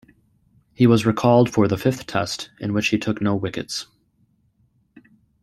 He 0.73 0.87
was 0.87 1.05
recalled 1.05 1.51
for 1.51 1.67
the 1.67 1.77
fifth 1.77 2.07
test, 2.07 2.49
in 2.59 2.73
which 2.73 2.87
he 2.87 2.97
took 2.97 3.21
no 3.21 3.35
wickets. 3.35 3.85